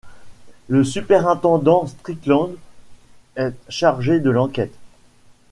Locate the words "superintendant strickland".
0.83-2.55